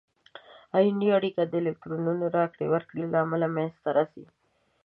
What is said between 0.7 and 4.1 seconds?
آیوني اړیکه د الکترونونو راکړې ورکړې له امله منځ ته